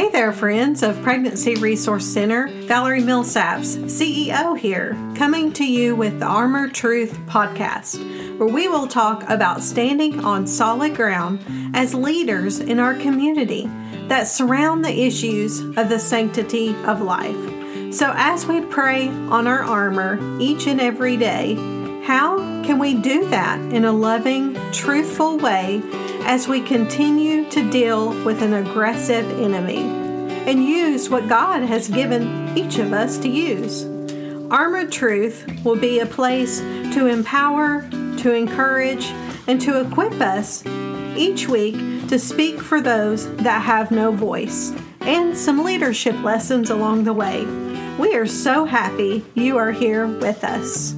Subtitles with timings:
[0.00, 2.48] Hey there, friends of Pregnancy Resource Center.
[2.62, 7.98] Valerie Millsaps, CEO here, coming to you with the Armor Truth podcast,
[8.38, 11.44] where we will talk about standing on solid ground
[11.74, 13.68] as leaders in our community
[14.08, 17.36] that surround the issues of the sanctity of life.
[17.92, 21.56] So, as we pray on our armor each and every day,
[22.04, 25.82] how can we do that in a loving, truthful way
[26.22, 29.78] as we continue to deal with an aggressive enemy
[30.48, 33.84] and use what God has given each of us to use.
[34.50, 37.88] Armored Truth will be a place to empower,
[38.18, 39.06] to encourage,
[39.46, 40.64] and to equip us
[41.16, 41.76] each week
[42.08, 47.44] to speak for those that have no voice and some leadership lessons along the way.
[47.98, 50.94] We are so happy you are here with us.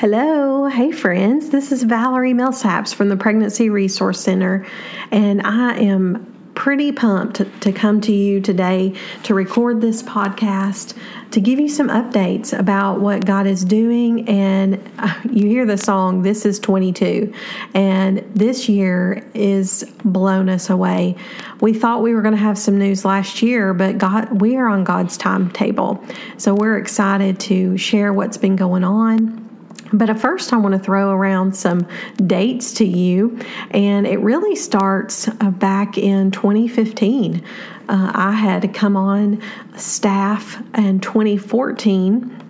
[0.00, 1.50] Hello, hey friends.
[1.50, 4.64] This is Valerie Millsaps from the Pregnancy Resource Center,
[5.10, 10.96] and I am pretty pumped to, to, come to you today to record this podcast
[11.32, 14.28] to give you some updates about what God is doing.
[14.28, 17.34] And uh, you hear the song, This is 22,
[17.74, 21.16] and this year is blown us away.
[21.60, 24.68] We thought we were going to have some news last year, but God, we are
[24.68, 26.00] on God's timetable.
[26.36, 29.47] So we're excited to share what's been going on
[29.92, 31.86] but at first, I want to throw around some
[32.26, 33.38] dates to you,
[33.70, 37.44] and it really starts uh, back in 2015.
[37.88, 39.42] Uh, I had to come on
[39.76, 42.44] staff in 2014.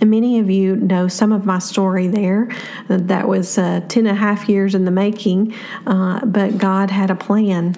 [0.00, 2.50] And many of you know some of my story there.
[2.88, 5.54] That was uh, 10 and a half years in the making,
[5.86, 7.76] uh, but God had a plan.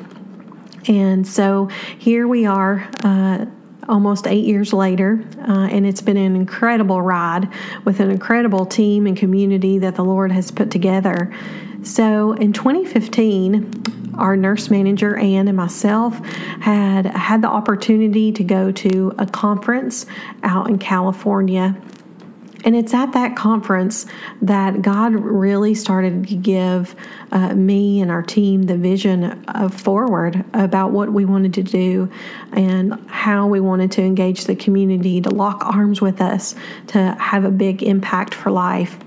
[0.88, 1.66] And so
[1.98, 3.46] here we are uh,
[3.88, 7.48] almost eight years later, uh, and it's been an incredible ride
[7.84, 11.34] with an incredible team and community that the Lord has put together.
[11.82, 16.18] So in 2015, our nurse manager Ann and myself
[16.60, 20.06] had had the opportunity to go to a conference
[20.42, 21.76] out in California
[22.64, 24.06] and it's at that conference
[24.42, 26.96] that God really started to give
[27.30, 32.10] uh, me and our team the vision of forward about what we wanted to do
[32.52, 36.54] and how we wanted to engage the community to lock arms with us
[36.88, 38.98] to have a big impact for life.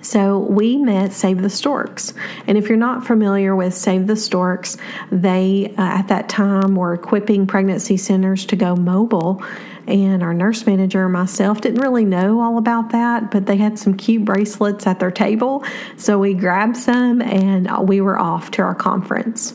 [0.00, 2.14] So we met Save the Storks.
[2.46, 4.76] And if you're not familiar with Save the Storks,
[5.10, 9.42] they uh, at that time were equipping pregnancy centers to go mobile
[9.88, 13.78] and our nurse manager and myself didn't really know all about that, but they had
[13.78, 15.64] some cute bracelets at their table.
[15.96, 19.54] So we grabbed some and we were off to our conference.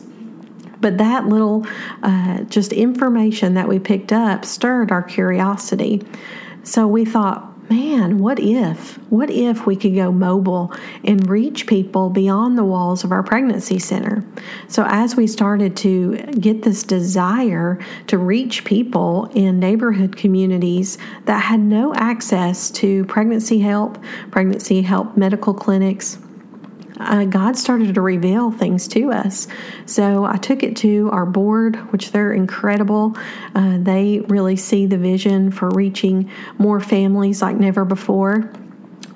[0.80, 1.64] But that little
[2.02, 6.02] uh, just information that we picked up stirred our curiosity.
[6.64, 8.96] So we thought, man, what if?
[9.10, 10.72] What if we could go mobile
[11.04, 14.24] and reach people beyond the walls of our pregnancy center?
[14.68, 21.38] So, as we started to get this desire to reach people in neighborhood communities that
[21.38, 23.98] had no access to pregnancy help,
[24.30, 26.18] pregnancy help medical clinics,
[27.00, 29.48] uh, God started to reveal things to us.
[29.86, 33.16] So I took it to our board, which they're incredible.
[33.54, 38.52] Uh, they really see the vision for reaching more families like never before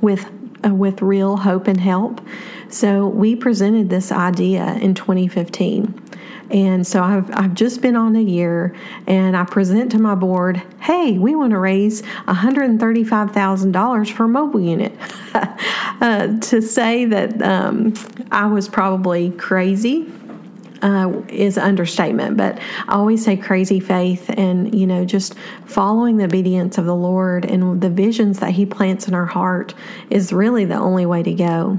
[0.00, 0.30] with
[0.64, 2.20] with real hope and help.
[2.68, 6.02] So we presented this idea in 2015.
[6.50, 8.74] And so I've, I've just been on a year
[9.06, 14.60] and I present to my board, hey, we want to raise $135,000 for a mobile
[14.60, 14.92] unit.
[15.34, 17.92] uh, to say that um,
[18.30, 20.10] I was probably crazy
[20.82, 25.34] uh, is understatement, but I always say crazy faith and, you know, just
[25.64, 29.74] following the obedience of the Lord and the visions that He plants in our heart
[30.10, 31.78] is really the only way to go.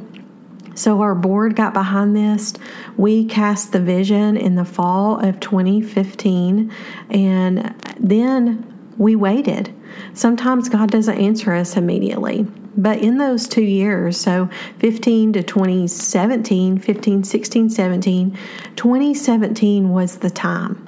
[0.76, 2.54] So our board got behind this.
[2.96, 6.72] We cast the vision in the fall of 2015,
[7.10, 9.74] and then we waited.
[10.14, 12.48] Sometimes God doesn't answer us immediately.
[12.80, 18.38] But in those two years, so 15 to 2017, 15, 16, 17,
[18.78, 20.88] 2017 was the time.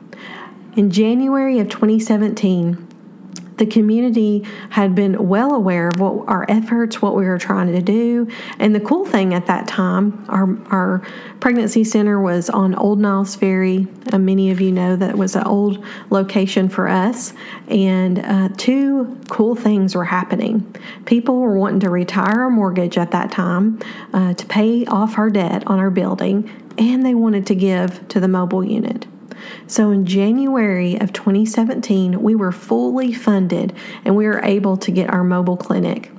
[0.77, 2.87] In January of 2017,
[3.61, 7.79] the community had been well aware of what our efforts, what we were trying to
[7.79, 8.27] do.
[8.57, 11.03] And the cool thing at that time, our, our
[11.39, 13.85] pregnancy center was on Old Niles Ferry.
[14.11, 17.33] Uh, many of you know that was an old location for us.
[17.67, 20.75] And uh, two cool things were happening.
[21.05, 23.79] People were wanting to retire a mortgage at that time
[24.11, 26.49] uh, to pay off our debt on our building,
[26.79, 29.05] and they wanted to give to the mobile unit.
[29.67, 33.73] So in January of 2017, we were fully funded
[34.05, 36.11] and we were able to get our mobile clinic.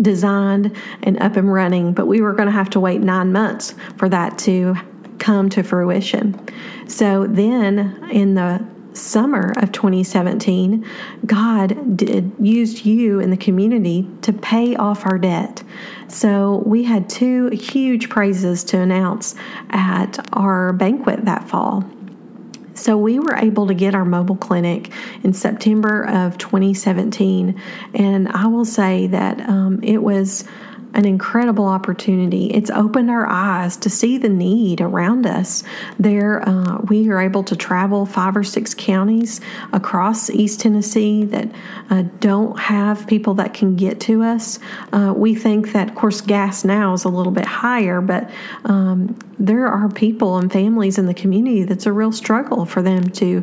[0.00, 3.74] designed and up and running, but we were going to have to wait nine months
[3.96, 4.74] for that to
[5.18, 6.38] come to fruition.
[6.86, 10.84] So then in the summer of 2017,
[11.24, 15.62] God did used you in the community to pay off our debt.
[16.08, 19.34] So we had two huge praises to announce
[19.70, 21.84] at our banquet that fall.
[22.80, 24.90] So we were able to get our mobile clinic
[25.22, 27.60] in September of 2017,
[27.92, 30.44] and I will say that um, it was
[30.94, 32.46] an incredible opportunity.
[32.46, 35.62] It's opened our eyes to see the need around us.
[35.98, 39.40] There, uh, we are able to travel five or six counties
[39.72, 41.48] across East Tennessee that
[41.90, 44.58] uh, don't have people that can get to us.
[44.92, 48.30] Uh, we think that, of course, gas now is a little bit higher, but
[48.64, 53.08] um, there are people and families in the community that's a real struggle for them
[53.10, 53.42] to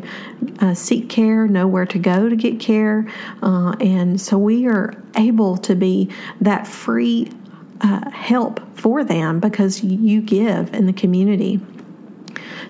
[0.60, 3.10] uh, seek care, know where to go to get care,
[3.42, 6.08] uh, and so we are able to be
[6.40, 7.30] that free
[7.80, 11.60] uh, help for them because you give in the community.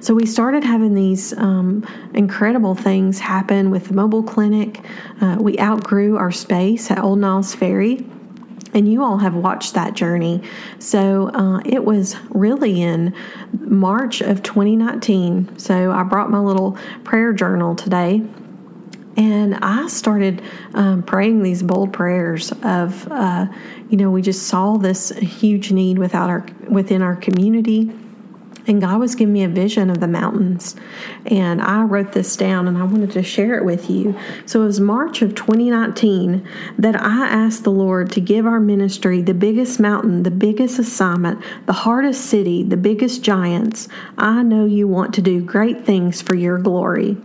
[0.01, 4.81] So we started having these um, incredible things happen with the mobile clinic.
[5.21, 8.05] Uh, we outgrew our space at Old Niles Ferry.
[8.75, 10.43] And you all have watched that journey.
[10.79, 13.15] So uh, it was really in
[13.53, 15.59] March of 2019.
[15.59, 16.73] So I brought my little
[17.03, 18.23] prayer journal today
[19.19, 20.41] and I started
[20.75, 23.47] um, praying these bold prayers of, uh,
[23.91, 27.91] you know, we just saw this huge need without our within our community.
[28.69, 30.77] And God was giving me a vision of the mountains.
[31.25, 34.17] And I wrote this down and I wanted to share it with you.
[34.45, 36.47] So it was March of 2019
[36.79, 41.43] that I asked the Lord to give our ministry the biggest mountain, the biggest assignment,
[41.65, 43.89] the hardest city, the biggest giants.
[44.19, 47.17] I know you want to do great things for your glory.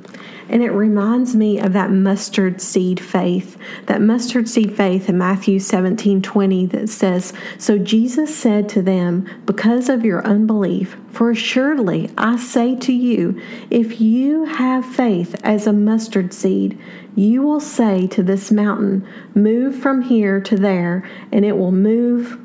[0.49, 5.59] And it reminds me of that mustard seed faith, that mustard seed faith in Matthew
[5.59, 12.11] 17 20 that says, So Jesus said to them, Because of your unbelief, for assuredly
[12.17, 16.79] I say to you, if you have faith as a mustard seed,
[17.15, 22.39] you will say to this mountain, Move from here to there, and it will move,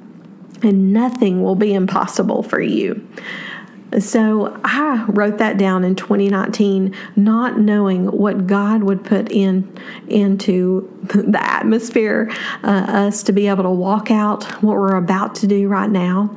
[0.62, 3.06] and nothing will be impossible for you.
[3.99, 9.75] So I wrote that down in 2019, not knowing what God would put in
[10.08, 12.31] into the atmosphere,
[12.62, 16.37] uh, us to be able to walk out what we're about to do right now.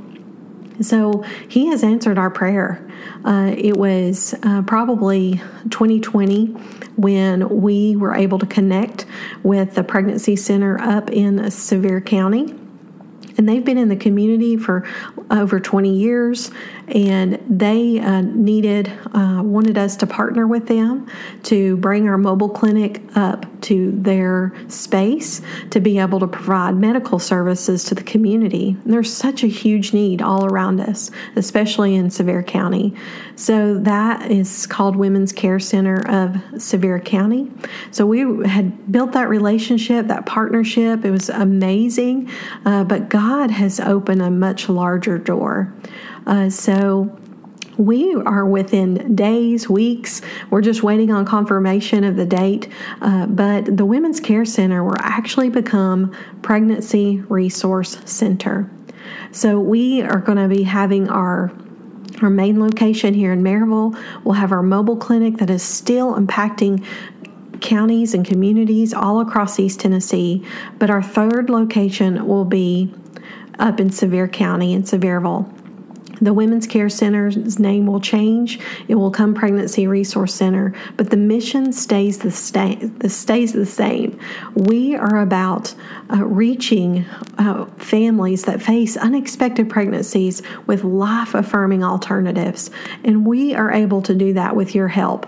[0.80, 2.88] So He has answered our prayer.
[3.26, 6.46] Uh, it was uh, probably 2020
[6.96, 9.06] when we were able to connect
[9.44, 12.56] with the pregnancy center up in Sevier County
[13.38, 14.88] and they've been in the community for
[15.30, 16.52] over 20 years
[16.92, 21.10] and they uh, needed uh, wanted us to partner with them
[21.44, 27.20] to bring our mobile clinic up to their space to be able to provide medical
[27.20, 28.76] services to the community.
[28.84, 32.94] And there's such a huge need all around us especially in sevier county.
[33.36, 37.52] So that is called women's care center of sevier county.
[37.92, 41.06] So we had built that relationship that partnership.
[41.06, 42.30] It was amazing
[42.66, 45.74] uh, but god has opened a much larger door
[46.26, 47.18] uh, so
[47.78, 50.22] we are within days, weeks.
[50.50, 52.68] We're just waiting on confirmation of the date.
[53.02, 58.70] Uh, but the Women's Care Center will actually become Pregnancy Resource Center.
[59.32, 61.52] So we are going to be having our
[62.22, 64.00] our main location here in Maryville.
[64.24, 66.86] We'll have our mobile clinic that is still impacting
[67.62, 70.46] counties and communities all across East Tennessee.
[70.78, 72.94] But our third location will be
[73.58, 75.52] up in Sevier County in Sevierville.
[76.22, 78.60] The Women's Care Center's name will change.
[78.88, 82.30] It will come Pregnancy Resource Center, but the mission stays the,
[83.00, 84.20] the stays the same.
[84.54, 85.74] We are about
[86.14, 87.06] uh, reaching
[87.40, 92.70] uh, families that face unexpected pregnancies with life affirming alternatives,
[93.04, 95.26] and we are able to do that with your help.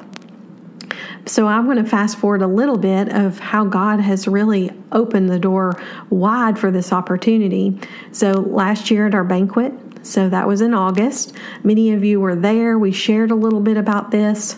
[1.25, 5.29] So I'm going to fast forward a little bit of how God has really opened
[5.29, 7.79] the door wide for this opportunity.
[8.11, 9.73] So last year at our banquet,
[10.03, 11.33] so that was in August.
[11.63, 12.77] Many of you were there.
[12.77, 14.57] We shared a little bit about this.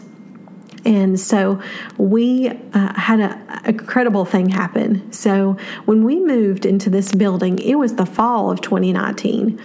[0.84, 1.62] And so
[1.98, 5.12] we uh, had a incredible thing happen.
[5.12, 9.60] So when we moved into this building, it was the fall of 2019,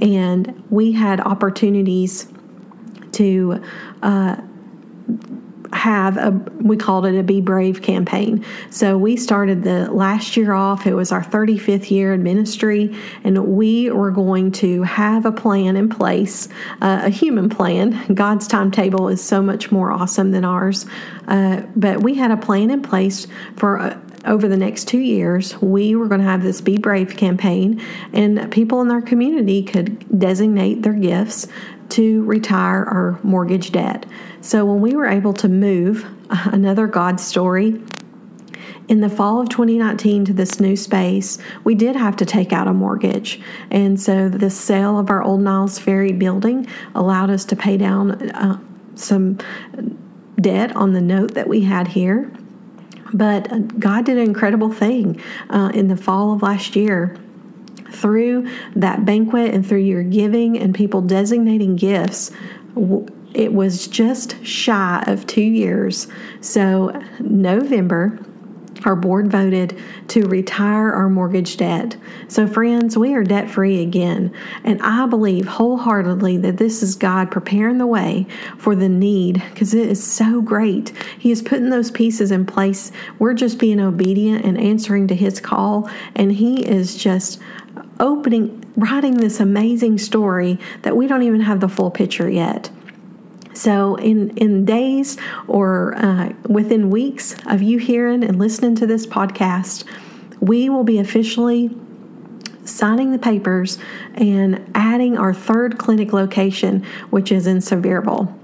[0.00, 2.28] and we had opportunities
[3.12, 3.62] to
[4.02, 4.36] uh,
[5.72, 6.30] have a
[6.62, 8.44] we called it a be brave campaign.
[8.70, 12.94] So we started the last year off it was our 35th year in ministry
[13.24, 16.48] and we were going to have a plan in place
[16.80, 18.14] uh, a human plan.
[18.14, 20.86] God's timetable is so much more awesome than ours.
[21.26, 25.60] Uh, but we had a plan in place for uh, over the next two years,
[25.62, 27.80] we were going to have this Be Brave campaign,
[28.12, 31.46] and people in our community could designate their gifts
[31.90, 34.06] to retire our mortgage debt.
[34.40, 37.82] So when we were able to move, another God story,
[38.88, 42.68] in the fall of 2019 to this new space, we did have to take out
[42.68, 43.40] a mortgage.
[43.70, 48.30] And so the sale of our old Niles Ferry building allowed us to pay down
[48.30, 48.60] uh,
[48.94, 49.38] some
[50.40, 52.30] debt on the note that we had here.
[53.12, 57.16] But God did an incredible thing uh, in the fall of last year
[57.96, 62.30] through that banquet and through your giving and people designating gifts.
[63.34, 66.06] It was just shy of two years.
[66.40, 68.18] So, November,
[68.84, 69.76] our board voted
[70.08, 71.96] to retire our mortgage debt.
[72.28, 74.32] So, friends, we are debt free again.
[74.64, 78.26] And I believe wholeheartedly that this is God preparing the way
[78.58, 80.92] for the need because it is so great.
[81.18, 82.92] He is putting those pieces in place.
[83.18, 85.90] We're just being obedient and answering to His call.
[86.14, 87.40] And He is just
[88.00, 92.70] opening, writing this amazing story that we don't even have the full picture yet.
[93.54, 95.16] So, in, in days
[95.48, 99.84] or uh, within weeks of you hearing and listening to this podcast,
[100.40, 101.74] we will be officially
[102.64, 103.78] signing the papers
[104.14, 108.36] and adding our third clinic location, which is in Sevierville.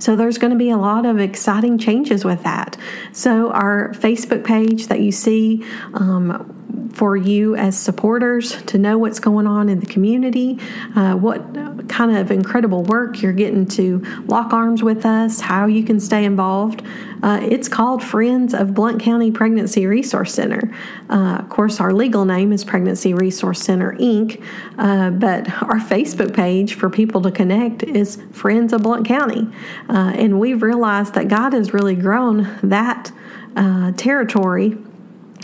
[0.00, 2.76] So there's going to be a lot of exciting changes with that.
[3.12, 6.59] So our Facebook page that you see um,
[6.92, 10.58] for you as supporters to know what's going on in the community,
[10.96, 15.82] uh, what kind of incredible work you're getting to lock arms with us, how you
[15.82, 16.82] can stay involved.
[17.22, 20.74] Uh, it's called Friends of Blount County Pregnancy Resource Center.
[21.10, 24.42] Uh, of course, our legal name is Pregnancy Resource Center Inc.,
[24.78, 29.48] uh, but our Facebook page for people to connect is Friends of Blount County.
[29.88, 33.12] Uh, and we've realized that God has really grown that
[33.56, 34.78] uh, territory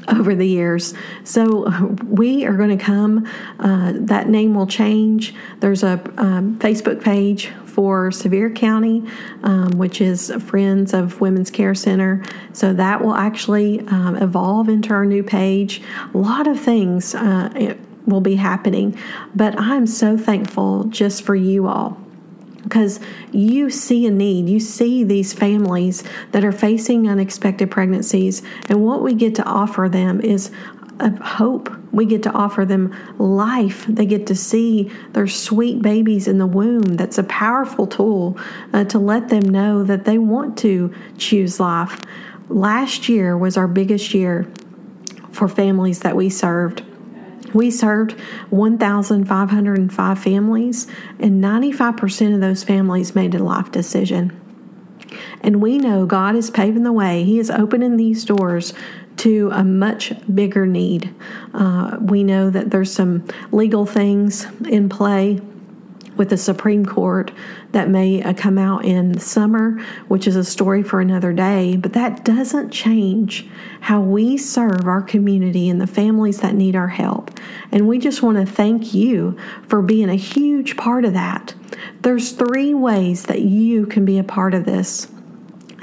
[0.09, 0.95] over the years.
[1.25, 1.71] So
[2.05, 3.27] we are going to come.
[3.59, 5.35] Uh, that name will change.
[5.61, 9.05] There's a um, Facebook page for Sevier County,
[9.43, 12.25] um, which is Friends of Women's Care Center.
[12.53, 15.83] So that will actually um, evolve into our new page.
[16.15, 17.75] A lot of things uh,
[18.07, 18.99] will be happening,
[19.35, 22.06] but I'm so thankful just for you all
[22.67, 22.99] because
[23.31, 24.49] you see a need.
[24.49, 29.89] You see these families that are facing unexpected pregnancies, and what we get to offer
[29.89, 30.51] them is
[30.99, 31.71] a hope.
[31.93, 33.87] We get to offer them life.
[33.87, 36.97] They get to see their sweet babies in the womb.
[36.97, 38.37] That's a powerful tool
[38.73, 42.01] uh, to let them know that they want to choose life.
[42.49, 44.51] Last year was our biggest year
[45.31, 46.83] for families that we served.
[47.55, 48.13] We served
[48.51, 50.87] 1,505 families,
[51.19, 54.39] and 95% of those families made a life decision.
[55.41, 58.75] And we know God is paving the way, He is opening these doors
[59.19, 61.15] to a much bigger need.
[61.55, 65.41] Uh, we know that there's some legal things in play
[66.17, 67.31] with the Supreme Court
[67.73, 71.93] that may uh, come out in summer, which is a story for another day, but
[71.93, 73.49] that doesn't change
[73.81, 77.31] how we serve our community and the families that need our help.
[77.71, 79.37] And we just want to thank you
[79.69, 81.55] for being a huge part of that.
[82.03, 85.09] There's three ways that you can be a part of this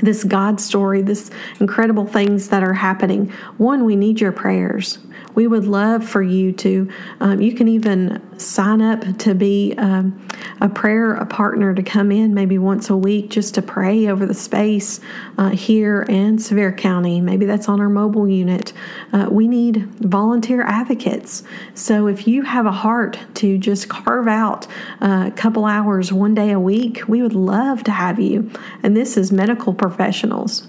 [0.01, 3.31] this God story, this incredible things that are happening.
[3.57, 4.99] One, we need your prayers.
[5.35, 10.27] We would love for you to, um, you can even sign up to be um,
[10.61, 14.25] a prayer a partner to come in maybe once a week just to pray over
[14.25, 14.99] the space
[15.37, 17.21] uh, here in Sevier County.
[17.21, 18.73] Maybe that's on our mobile unit.
[19.11, 21.43] Uh, we need volunteer advocates.
[21.73, 24.67] So if you have a heart to just carve out
[25.01, 28.51] a couple hours one day a week, we would love to have you.
[28.83, 29.92] And this is medical professionals.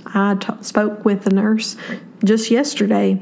[0.06, 1.76] I t- spoke with a nurse
[2.24, 3.20] just yesterday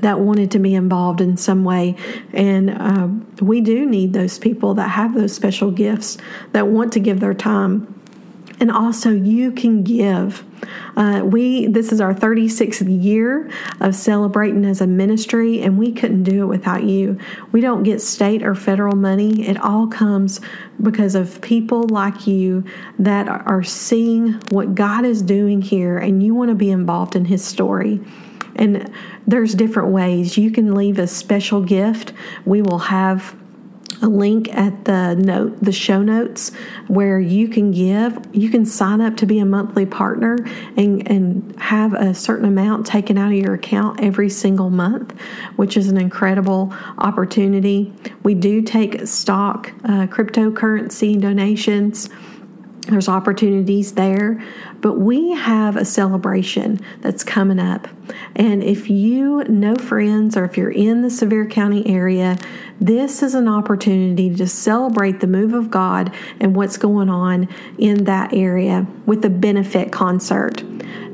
[0.00, 1.94] that wanted to be involved in some way.
[2.32, 3.08] And uh,
[3.44, 6.16] we do need those people that have those special gifts
[6.52, 7.99] that want to give their time.
[8.60, 10.44] And also, you can give.
[10.94, 13.50] Uh, we this is our 36th year
[13.80, 17.18] of celebrating as a ministry, and we couldn't do it without you.
[17.52, 20.42] We don't get state or federal money; it all comes
[20.82, 22.64] because of people like you
[22.98, 27.24] that are seeing what God is doing here, and you want to be involved in
[27.24, 27.98] His story.
[28.56, 28.92] And
[29.26, 30.36] there's different ways.
[30.36, 32.12] You can leave a special gift.
[32.44, 33.34] We will have
[34.02, 36.52] a link at the note the show notes
[36.88, 38.18] where you can give.
[38.32, 40.38] You can sign up to be a monthly partner
[40.76, 45.14] and and have a certain amount taken out of your account every single month
[45.56, 47.92] which is an incredible opportunity.
[48.22, 52.08] We do take stock uh, cryptocurrency donations.
[52.88, 54.42] There's opportunities there,
[54.80, 57.88] but we have a celebration that's coming up.
[58.34, 62.38] And if you know friends or if you're in the Sevier County area,
[62.80, 67.48] this is an opportunity to celebrate the move of God and what's going on
[67.78, 70.62] in that area with the benefit concert.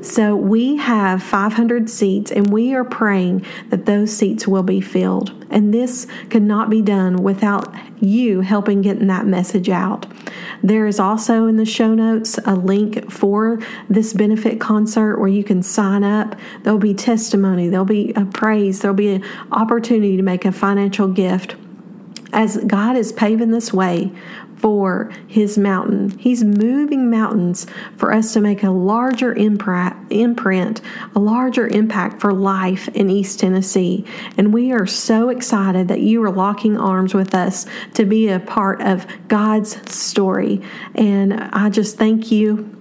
[0.01, 5.33] So we have 500 seats, and we are praying that those seats will be filled.
[5.49, 10.05] And this could not be done without you helping getting that message out.
[10.61, 15.43] There is also in the show notes a link for this benefit concert where you
[15.43, 16.35] can sign up.
[16.63, 21.07] There'll be testimony, there'll be a praise, there'll be an opportunity to make a financial
[21.07, 21.55] gift
[22.33, 24.11] as God is paving this way
[24.57, 26.17] for his mountain.
[26.17, 30.81] He's moving mountains for us to make a larger imprint,
[31.15, 34.03] a larger impact for life in East Tennessee.
[34.35, 38.39] And we are so excited that you are locking arms with us to be a
[38.39, 40.61] part of God's story.
[40.95, 42.76] And I just thank you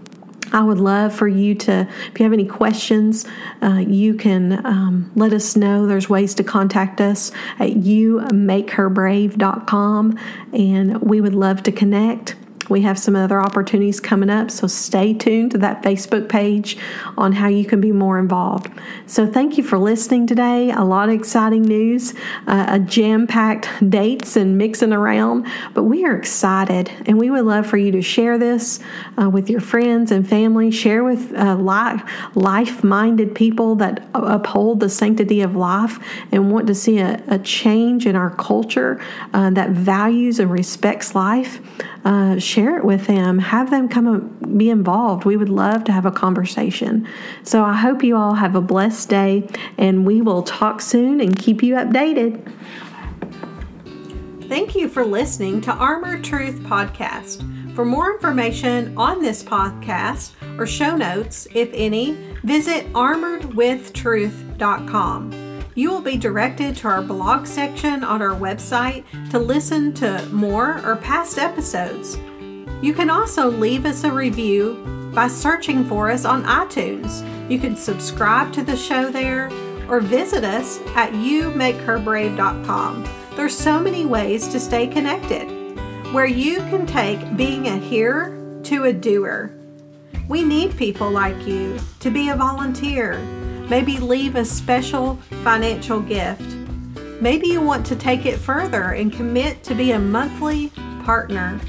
[0.52, 3.26] I would love for you to, if you have any questions,
[3.62, 5.86] uh, you can um, let us know.
[5.86, 10.18] There's ways to contact us at youmakeherbrave.com,
[10.52, 12.36] and we would love to connect.
[12.68, 16.76] We have some other opportunities coming up, so stay tuned to that Facebook page
[17.16, 18.68] on how you can be more involved.
[19.06, 20.70] So, thank you for listening today.
[20.70, 22.14] A lot of exciting news,
[22.46, 27.44] uh, a jam packed dates and mixing around, but we are excited and we would
[27.44, 28.80] love for you to share this
[29.20, 30.70] uh, with your friends and family.
[30.70, 35.98] Share with uh, life minded people that uphold the sanctity of life
[36.32, 39.00] and want to see a, a change in our culture
[39.32, 41.60] uh, that values and respects life.
[42.04, 43.38] Uh, share it with them.
[43.38, 45.26] Have them come be involved.
[45.26, 47.06] We would love to have a conversation.
[47.42, 49.46] So I hope you all have a blessed day,
[49.76, 52.50] and we will talk soon and keep you updated.
[54.48, 57.42] Thank you for listening to Armor Truth Podcast.
[57.74, 65.62] For more information on this podcast or show notes, if any, visit armoredwithtruth.com.
[65.74, 70.80] You will be directed to our blog section on our website to listen to more
[70.86, 72.16] or past episodes.
[72.82, 77.22] You can also leave us a review by searching for us on iTunes.
[77.50, 79.50] You can subscribe to the show there
[79.88, 83.08] or visit us at youmakeherbrave.com.
[83.34, 85.46] There's so many ways to stay connected
[86.12, 89.52] where you can take being a hearer to a doer.
[90.28, 93.20] We need people like you to be a volunteer
[93.68, 96.54] Maybe leave a special financial gift.
[97.20, 100.70] Maybe you want to take it further and commit to be a monthly
[101.04, 101.60] partner.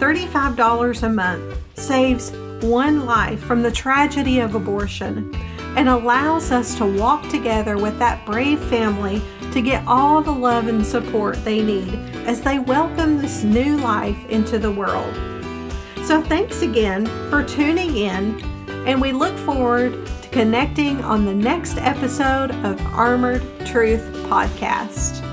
[0.00, 2.32] $35 a month saves
[2.62, 5.30] one life from the tragedy of abortion
[5.76, 9.20] and allows us to walk together with that brave family
[9.52, 11.94] to get all the love and support they need
[12.26, 15.14] as they welcome this new life into the world.
[16.02, 18.42] So, thanks again for tuning in,
[18.86, 25.29] and we look forward to connecting on the next episode of Armored Truth Podcast.